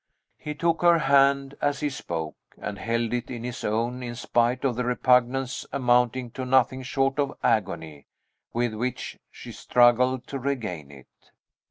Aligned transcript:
He 0.39 0.55
took 0.55 0.81
her 0.81 0.97
hand 0.97 1.53
as 1.61 1.81
he 1.81 1.91
spoke, 1.91 2.35
and 2.57 2.79
held 2.79 3.13
it 3.13 3.29
in 3.29 3.43
his 3.43 3.63
own, 3.63 4.01
in 4.01 4.15
spite 4.15 4.63
of 4.65 4.75
the 4.75 4.83
repugnance, 4.83 5.63
amounting 5.71 6.31
to 6.31 6.43
nothing 6.43 6.81
short 6.81 7.19
of 7.19 7.37
agony, 7.43 8.07
with 8.51 8.73
which 8.73 9.19
she 9.29 9.51
struggled 9.51 10.25
to 10.25 10.39
regain 10.39 10.89
it. 10.89 11.29